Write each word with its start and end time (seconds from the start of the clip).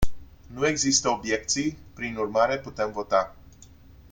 Nu 0.47 0.67
există 0.67 1.09
obiecții, 1.09 1.77
prin 1.93 2.15
urmare 2.15 2.59
putem 2.59 2.91
vota. 2.91 3.35